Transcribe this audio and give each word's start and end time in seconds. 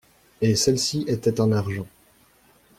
Et 0.41 0.55
celle-ci 0.55 1.05
était 1.07 1.39
en 1.39 1.51
argent. 1.51 1.85